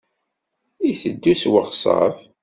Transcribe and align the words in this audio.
Iteddu 0.89 1.33
s 1.41 1.43
weɣṣab. 1.51 2.15